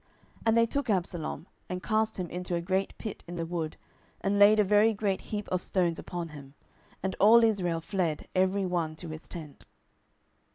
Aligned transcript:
10:018:017 0.01 0.09
And 0.47 0.57
they 0.57 0.65
took 0.65 0.89
Absalom, 0.89 1.47
and 1.69 1.83
cast 1.83 2.17
him 2.17 2.27
into 2.31 2.55
a 2.55 2.59
great 2.61 2.97
pit 2.97 3.23
in 3.27 3.35
the 3.35 3.45
wood, 3.45 3.77
and 4.19 4.39
laid 4.39 4.59
a 4.59 4.63
very 4.63 4.95
great 4.95 5.21
heap 5.21 5.47
of 5.49 5.61
stones 5.61 5.99
upon 5.99 6.29
him: 6.29 6.55
and 7.03 7.15
all 7.19 7.43
Israel 7.43 7.81
fled 7.81 8.27
every 8.33 8.65
one 8.65 8.95
to 8.95 9.09
his 9.09 9.27
tent. 9.29 9.67